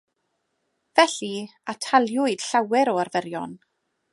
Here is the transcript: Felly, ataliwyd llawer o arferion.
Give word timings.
Felly, 0.99 1.29
ataliwyd 1.73 2.47
llawer 2.47 2.93
o 2.95 2.97
arferion. 3.05 3.55